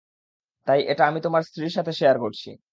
[0.67, 2.49] তাই এটা আমি তোমার স্ত্রীর সাথে শেয়ার করছি।